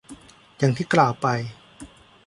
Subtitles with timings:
[0.57, 1.27] อย่างที่กล่าวไป